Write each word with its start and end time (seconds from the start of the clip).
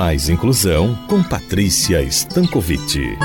Mais 0.00 0.30
Inclusão 0.30 0.96
com 1.06 1.22
Patrícia 1.22 2.00
Stankovic. 2.00 3.18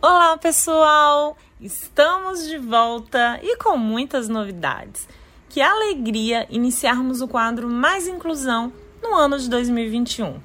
Olá, 0.00 0.36
pessoal! 0.36 1.36
Estamos 1.60 2.48
de 2.48 2.58
volta 2.58 3.38
e 3.40 3.56
com 3.56 3.76
muitas 3.76 4.28
novidades. 4.28 5.06
Que 5.48 5.60
alegria 5.60 6.44
iniciarmos 6.50 7.20
o 7.20 7.28
quadro 7.28 7.68
Mais 7.68 8.08
Inclusão 8.08 8.72
no 9.00 9.14
ano 9.14 9.38
de 9.38 9.48
2021. 9.48 10.40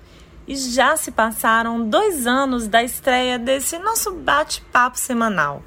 E 0.48 0.56
já 0.56 0.96
se 0.96 1.10
passaram 1.10 1.90
dois 1.90 2.28
anos 2.28 2.68
da 2.68 2.84
estreia 2.84 3.40
desse 3.40 3.80
nosso 3.80 4.12
bate-papo 4.12 5.00
semanal 5.00 5.64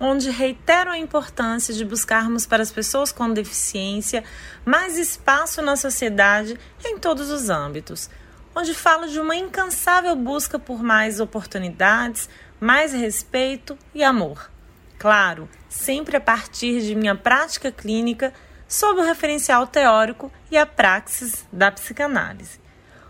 onde 0.00 0.28
reitero 0.28 0.90
a 0.90 0.98
importância 0.98 1.72
de 1.72 1.84
buscarmos 1.84 2.46
para 2.46 2.62
as 2.62 2.72
pessoas 2.72 3.12
com 3.12 3.32
deficiência 3.32 4.24
mais 4.64 4.98
espaço 4.98 5.62
na 5.62 5.76
sociedade 5.76 6.58
em 6.84 6.98
todos 6.98 7.30
os 7.30 7.48
âmbitos, 7.48 8.10
onde 8.54 8.72
falo 8.72 9.08
de 9.08 9.18
uma 9.18 9.34
incansável 9.34 10.14
busca 10.14 10.58
por 10.58 10.82
mais 10.82 11.20
oportunidades, 11.20 12.28
mais 12.60 12.92
respeito 12.92 13.76
e 13.94 14.04
amor. 14.04 14.50
Claro, 14.98 15.48
sempre 15.68 16.16
a 16.16 16.20
partir 16.20 16.80
de 16.80 16.94
minha 16.94 17.14
prática 17.14 17.72
clínica 17.72 18.32
sob 18.66 19.00
o 19.00 19.04
referencial 19.04 19.66
teórico 19.66 20.32
e 20.50 20.56
a 20.56 20.64
praxis 20.64 21.46
da 21.52 21.70
psicanálise. 21.70 22.60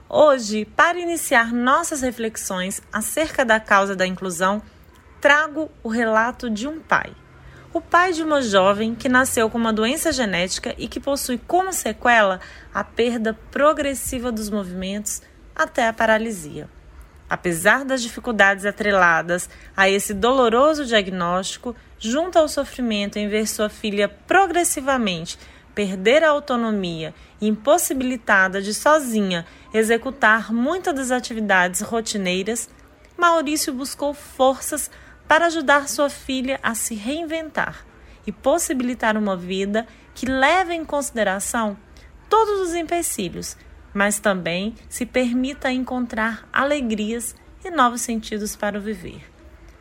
Hoje, 0.08 0.64
para 0.64 0.98
iniciar 0.98 1.52
nossas 1.52 2.00
reflexões 2.00 2.82
acerca 2.92 3.44
da 3.44 3.60
causa 3.60 3.94
da 3.94 4.06
inclusão, 4.06 4.62
trago 5.20 5.70
o 5.82 5.88
relato 5.88 6.50
de 6.50 6.68
um 6.68 6.80
pai. 6.80 7.12
O 7.72 7.80
pai 7.80 8.12
de 8.12 8.22
uma 8.22 8.40
jovem 8.40 8.94
que 8.94 9.08
nasceu 9.08 9.50
com 9.50 9.58
uma 9.58 9.72
doença 9.72 10.12
genética 10.12 10.74
e 10.78 10.86
que 10.86 11.00
possui 11.00 11.38
como 11.38 11.72
sequela 11.72 12.40
a 12.72 12.84
perda 12.84 13.34
progressiva 13.50 14.30
dos 14.30 14.48
movimentos 14.48 15.22
até 15.54 15.88
a 15.88 15.92
paralisia. 15.92 16.68
Apesar 17.28 17.84
das 17.84 18.02
dificuldades 18.02 18.66
atreladas 18.66 19.48
a 19.76 19.88
esse 19.88 20.12
doloroso 20.12 20.84
diagnóstico, 20.84 21.74
junto 21.98 22.38
ao 22.38 22.48
sofrimento 22.48 23.18
em 23.18 23.28
ver 23.28 23.46
sua 23.46 23.68
filha 23.68 24.08
progressivamente 24.08 25.38
perder 25.74 26.22
a 26.22 26.30
autonomia 26.30 27.14
impossibilitada 27.40 28.62
de 28.62 28.72
sozinha 28.72 29.44
executar 29.72 30.52
muitas 30.52 30.94
das 30.94 31.10
atividades 31.10 31.80
rotineiras, 31.80 32.70
Maurício 33.16 33.72
buscou 33.72 34.14
forças 34.14 34.90
para 35.26 35.46
ajudar 35.46 35.88
sua 35.88 36.08
filha 36.08 36.60
a 36.62 36.74
se 36.74 36.94
reinventar 36.94 37.84
e 38.26 38.32
possibilitar 38.32 39.16
uma 39.16 39.36
vida 39.36 39.86
que 40.14 40.26
leve 40.26 40.74
em 40.74 40.84
consideração 40.84 41.76
todos 42.28 42.68
os 42.68 42.74
empecilhos, 42.74 43.56
mas 43.94 44.18
também 44.18 44.74
se 44.88 45.06
permita 45.06 45.72
encontrar 45.72 46.46
alegrias 46.52 47.34
e 47.64 47.70
novos 47.70 48.00
sentidos 48.00 48.56
para 48.56 48.78
o 48.78 48.82
viver. 48.82 49.24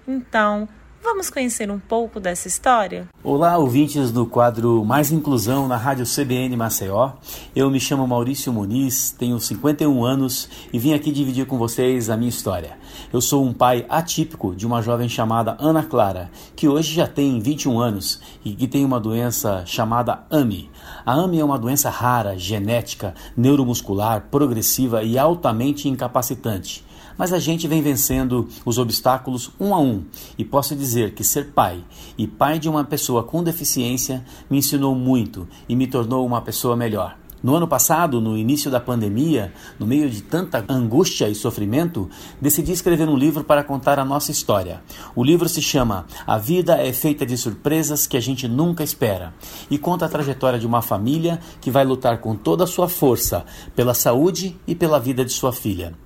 Então, 0.07 0.69
Vamos 1.03 1.29
conhecer 1.29 1.69
um 1.69 1.79
pouco 1.79 2.17
dessa 2.17 2.47
história? 2.47 3.09
Olá, 3.21 3.57
ouvintes 3.57 4.09
do 4.09 4.25
quadro 4.25 4.85
Mais 4.85 5.11
Inclusão 5.11 5.67
na 5.67 5.75
Rádio 5.75 6.05
CBN 6.05 6.55
Maceió. 6.55 7.11
Eu 7.53 7.69
me 7.69 7.77
chamo 7.77 8.07
Maurício 8.07 8.53
Muniz, 8.53 9.11
tenho 9.11 9.37
51 9.37 10.05
anos 10.05 10.47
e 10.71 10.79
vim 10.79 10.93
aqui 10.93 11.11
dividir 11.11 11.45
com 11.45 11.57
vocês 11.57 12.09
a 12.09 12.15
minha 12.15 12.29
história. 12.29 12.77
Eu 13.11 13.19
sou 13.19 13.43
um 13.43 13.51
pai 13.51 13.85
atípico 13.89 14.55
de 14.55 14.65
uma 14.65 14.81
jovem 14.81 15.09
chamada 15.09 15.57
Ana 15.59 15.83
Clara, 15.83 16.31
que 16.55 16.69
hoje 16.69 16.93
já 16.93 17.05
tem 17.05 17.37
21 17.37 17.81
anos 17.81 18.21
e 18.45 18.53
que 18.53 18.65
tem 18.65 18.85
uma 18.85 18.99
doença 18.99 19.65
chamada 19.65 20.23
AMI. 20.31 20.71
A 21.05 21.15
AMI 21.15 21.41
é 21.41 21.43
uma 21.43 21.59
doença 21.59 21.89
rara, 21.89 22.37
genética, 22.37 23.13
neuromuscular, 23.35 24.27
progressiva 24.31 25.03
e 25.03 25.17
altamente 25.17 25.89
incapacitante 25.89 26.85
mas 27.17 27.33
a 27.33 27.39
gente 27.39 27.67
vem 27.67 27.81
vencendo 27.81 28.47
os 28.65 28.77
obstáculos 28.77 29.51
um 29.59 29.73
a 29.73 29.79
um. 29.79 30.03
E 30.37 30.45
posso 30.45 30.75
dizer 30.75 31.13
que 31.13 31.23
ser 31.23 31.51
pai 31.51 31.83
e 32.17 32.27
pai 32.27 32.59
de 32.59 32.69
uma 32.69 32.83
pessoa 32.83 33.23
com 33.23 33.43
deficiência 33.43 34.23
me 34.49 34.57
ensinou 34.57 34.95
muito 34.95 35.47
e 35.67 35.75
me 35.75 35.87
tornou 35.87 36.25
uma 36.25 36.41
pessoa 36.41 36.75
melhor. 36.75 37.17
No 37.43 37.55
ano 37.55 37.67
passado, 37.67 38.21
no 38.21 38.37
início 38.37 38.71
da 38.71 38.79
pandemia, 38.79 39.53
no 39.77 39.85
meio 39.85 40.09
de 40.09 40.21
tanta 40.21 40.63
angústia 40.69 41.27
e 41.27 41.35
sofrimento, 41.35 42.09
decidi 42.39 42.71
escrever 42.71 43.09
um 43.09 43.17
livro 43.17 43.43
para 43.43 43.65
contar 43.65 43.99
a 43.99 44.05
nossa 44.05 44.31
história. 44.31 44.81
O 45.13 45.21
livro 45.21 45.49
se 45.49 45.61
chama 45.61 46.05
A 46.25 46.37
Vida 46.37 46.77
é 46.81 46.93
Feita 46.93 47.25
de 47.25 47.37
Surpresas 47.37 48.07
que 48.07 48.15
a 48.15 48.21
gente 48.21 48.47
nunca 48.47 48.81
espera 48.81 49.33
e 49.69 49.77
conta 49.77 50.05
a 50.05 50.09
trajetória 50.09 50.57
de 50.57 50.65
uma 50.65 50.81
família 50.81 51.37
que 51.59 51.69
vai 51.69 51.83
lutar 51.83 52.19
com 52.19 52.33
toda 52.33 52.63
a 52.63 52.67
sua 52.67 52.87
força 52.87 53.45
pela 53.75 53.93
saúde 53.93 54.55
e 54.65 54.73
pela 54.73 54.97
vida 54.97 55.25
de 55.25 55.33
sua 55.33 55.51
filha. 55.51 56.02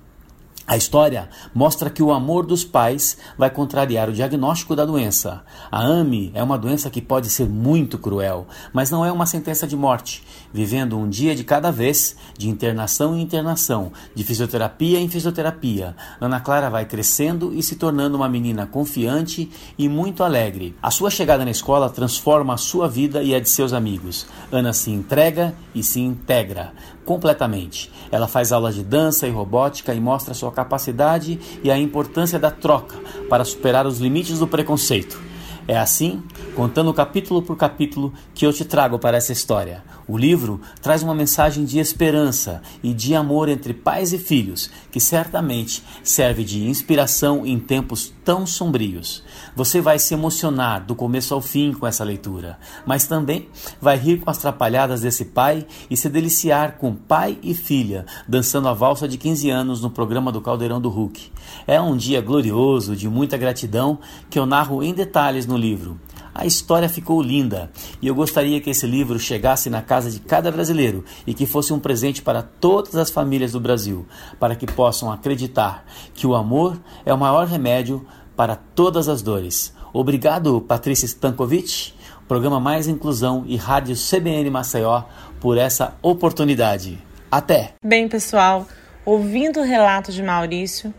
A 0.68 0.76
história 0.76 1.30
mostra 1.54 1.88
que 1.88 2.02
o 2.02 2.12
amor 2.12 2.44
dos 2.44 2.62
pais 2.62 3.16
vai 3.38 3.48
contrariar 3.48 4.10
o 4.10 4.12
diagnóstico 4.12 4.76
da 4.76 4.84
doença. 4.84 5.42
A 5.72 5.80
AMI 5.80 6.30
é 6.34 6.42
uma 6.42 6.58
doença 6.58 6.90
que 6.90 7.00
pode 7.00 7.30
ser 7.30 7.48
muito 7.48 7.96
cruel, 7.96 8.46
mas 8.70 8.90
não 8.90 9.02
é 9.02 9.10
uma 9.10 9.24
sentença 9.24 9.66
de 9.66 9.74
morte, 9.74 10.22
vivendo 10.52 10.98
um 10.98 11.08
dia 11.08 11.34
de 11.34 11.42
cada 11.42 11.72
vez, 11.72 12.16
de 12.36 12.50
internação 12.50 13.16
em 13.16 13.22
internação, 13.22 13.90
de 14.14 14.22
fisioterapia 14.22 15.00
em 15.00 15.08
fisioterapia. 15.08 15.96
Ana 16.20 16.38
Clara 16.38 16.68
vai 16.68 16.84
crescendo 16.84 17.54
e 17.54 17.62
se 17.62 17.76
tornando 17.76 18.18
uma 18.18 18.28
menina 18.28 18.66
confiante 18.66 19.50
e 19.78 19.88
muito 19.88 20.22
alegre. 20.22 20.76
A 20.82 20.90
sua 20.90 21.08
chegada 21.08 21.46
na 21.46 21.50
escola 21.50 21.88
transforma 21.88 22.52
a 22.52 22.58
sua 22.58 22.86
vida 22.86 23.22
e 23.22 23.34
a 23.34 23.40
de 23.40 23.48
seus 23.48 23.72
amigos. 23.72 24.26
Ana 24.52 24.74
se 24.74 24.90
entrega 24.90 25.54
e 25.74 25.82
se 25.82 25.98
integra 25.98 26.74
completamente. 27.08 27.90
Ela 28.12 28.28
faz 28.28 28.52
aulas 28.52 28.74
de 28.74 28.84
dança 28.84 29.26
e 29.26 29.30
robótica 29.30 29.94
e 29.94 30.00
mostra 30.00 30.34
sua 30.34 30.52
capacidade 30.58 31.38
e 31.62 31.70
a 31.70 31.78
importância 31.78 32.38
da 32.38 32.50
troca 32.50 32.96
para 33.28 33.44
superar 33.44 33.86
os 33.86 34.00
limites 34.00 34.40
do 34.40 34.46
preconceito. 34.46 35.20
É 35.68 35.78
assim, 35.78 36.22
contando 36.56 36.92
capítulo 36.92 37.42
por 37.42 37.56
capítulo, 37.56 38.12
que 38.34 38.44
eu 38.44 38.52
te 38.52 38.64
trago 38.64 38.98
para 38.98 39.16
essa 39.18 39.32
história. 39.32 39.84
O 40.08 40.16
livro 40.16 40.58
traz 40.80 41.02
uma 41.02 41.14
mensagem 41.14 41.66
de 41.66 41.78
esperança 41.78 42.62
e 42.82 42.94
de 42.94 43.14
amor 43.14 43.50
entre 43.50 43.74
pais 43.74 44.14
e 44.14 44.18
filhos, 44.18 44.70
que 44.90 44.98
certamente 44.98 45.84
serve 46.02 46.44
de 46.44 46.66
inspiração 46.66 47.44
em 47.44 47.58
tempos 47.58 48.10
tão 48.24 48.46
sombrios. 48.46 49.22
Você 49.54 49.82
vai 49.82 49.98
se 49.98 50.14
emocionar 50.14 50.82
do 50.86 50.94
começo 50.94 51.34
ao 51.34 51.42
fim 51.42 51.74
com 51.74 51.86
essa 51.86 52.04
leitura, 52.04 52.58
mas 52.86 53.06
também 53.06 53.50
vai 53.78 53.98
rir 53.98 54.20
com 54.20 54.30
as 54.30 54.38
trapalhadas 54.38 55.02
desse 55.02 55.26
pai 55.26 55.66
e 55.90 55.96
se 55.96 56.08
deliciar 56.08 56.78
com 56.78 56.94
pai 56.94 57.38
e 57.42 57.52
filha 57.52 58.06
dançando 58.26 58.68
a 58.68 58.72
valsa 58.72 59.06
de 59.06 59.18
15 59.18 59.50
anos 59.50 59.82
no 59.82 59.90
programa 59.90 60.32
do 60.32 60.40
Caldeirão 60.40 60.80
do 60.80 60.88
Hulk. 60.88 61.30
É 61.66 61.78
um 61.78 61.94
dia 61.94 62.22
glorioso, 62.22 62.96
de 62.96 63.10
muita 63.10 63.36
gratidão, 63.36 63.98
que 64.30 64.38
eu 64.38 64.46
narro 64.46 64.82
em 64.82 64.94
detalhes 64.94 65.46
no 65.46 65.56
livro. 65.58 66.00
A 66.38 66.46
história 66.46 66.88
ficou 66.88 67.20
linda 67.20 67.68
e 68.00 68.06
eu 68.06 68.14
gostaria 68.14 68.60
que 68.60 68.70
esse 68.70 68.86
livro 68.86 69.18
chegasse 69.18 69.68
na 69.68 69.82
casa 69.82 70.08
de 70.08 70.20
cada 70.20 70.52
brasileiro 70.52 71.04
e 71.26 71.34
que 71.34 71.46
fosse 71.46 71.72
um 71.72 71.80
presente 71.80 72.22
para 72.22 72.42
todas 72.42 72.94
as 72.94 73.10
famílias 73.10 73.50
do 73.50 73.60
Brasil, 73.60 74.06
para 74.38 74.54
que 74.54 74.64
possam 74.64 75.10
acreditar 75.10 75.84
que 76.14 76.28
o 76.28 76.36
amor 76.36 76.80
é 77.04 77.12
o 77.12 77.18
maior 77.18 77.48
remédio 77.48 78.06
para 78.36 78.54
todas 78.54 79.08
as 79.08 79.20
dores. 79.20 79.74
Obrigado, 79.92 80.60
Patrícia 80.60 81.06
Stankovic, 81.06 81.92
programa 82.28 82.60
Mais 82.60 82.86
Inclusão 82.86 83.42
e 83.44 83.56
Rádio 83.56 83.96
CBN 83.96 84.48
Maceió, 84.48 85.02
por 85.40 85.58
essa 85.58 85.96
oportunidade. 86.00 87.02
Até! 87.28 87.74
Bem, 87.84 88.08
pessoal, 88.08 88.64
ouvindo 89.04 89.58
o 89.58 89.64
relato 89.64 90.12
de 90.12 90.22
Maurício, 90.22 90.94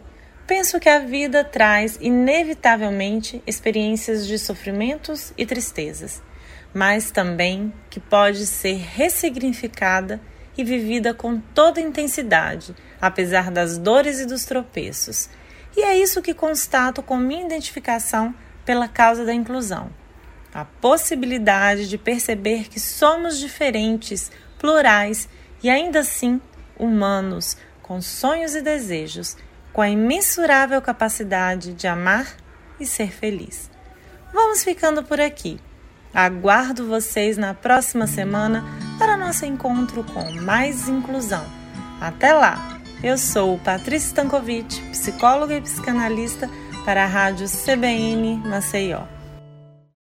Penso 0.49 0.79
que 0.79 0.89
a 0.89 0.97
vida 0.97 1.43
traz 1.43 1.99
inevitavelmente 2.01 3.39
experiências 3.45 4.25
de 4.25 4.39
sofrimentos 4.39 5.31
e 5.37 5.45
tristezas, 5.45 6.23
mas 6.73 7.11
também 7.11 7.71
que 7.87 7.99
pode 7.99 8.47
ser 8.47 8.73
ressignificada 8.77 10.19
e 10.57 10.63
vivida 10.63 11.13
com 11.13 11.39
toda 11.39 11.79
intensidade, 11.79 12.75
apesar 12.99 13.51
das 13.51 13.77
dores 13.77 14.19
e 14.19 14.25
dos 14.25 14.43
tropeços. 14.43 15.29
E 15.77 15.83
é 15.83 15.95
isso 15.95 16.19
que 16.19 16.33
constato 16.33 17.03
com 17.03 17.15
minha 17.15 17.45
identificação 17.45 18.33
pela 18.65 18.87
causa 18.87 19.23
da 19.23 19.33
inclusão. 19.35 19.91
A 20.51 20.65
possibilidade 20.65 21.87
de 21.87 21.99
perceber 21.99 22.69
que 22.69 22.79
somos 22.79 23.37
diferentes, 23.37 24.31
plurais 24.57 25.29
e 25.61 25.69
ainda 25.69 25.99
assim 25.99 26.41
humanos, 26.75 27.55
com 27.83 28.01
sonhos 28.01 28.55
e 28.55 28.63
desejos 28.63 29.37
com 29.73 29.81
a 29.81 29.89
imensurável 29.89 30.81
capacidade 30.81 31.73
de 31.73 31.87
amar 31.87 32.27
e 32.79 32.85
ser 32.85 33.11
feliz. 33.11 33.69
Vamos 34.33 34.63
ficando 34.63 35.03
por 35.03 35.19
aqui. 35.19 35.59
Aguardo 36.13 36.87
vocês 36.87 37.37
na 37.37 37.53
próxima 37.53 38.07
semana 38.07 38.63
para 38.97 39.17
nosso 39.17 39.45
encontro 39.45 40.03
com 40.03 40.31
mais 40.41 40.87
inclusão. 40.87 41.45
Até 42.01 42.33
lá! 42.33 42.79
Eu 43.01 43.17
sou 43.17 43.57
Patrícia 43.59 44.07
Stankovic, 44.07 44.81
psicóloga 44.89 45.55
e 45.55 45.61
psicanalista 45.61 46.49
para 46.83 47.03
a 47.03 47.07
Rádio 47.07 47.47
CBN 47.47 48.37
Maceió. 48.45 49.18